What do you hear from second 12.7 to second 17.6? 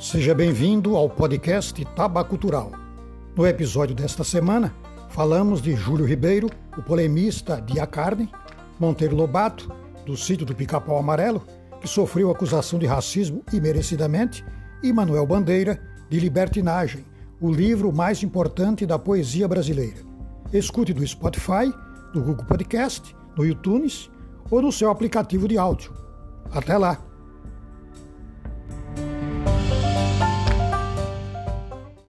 de racismo imerecidamente, e Manuel Bandeira, de Libertinagem, o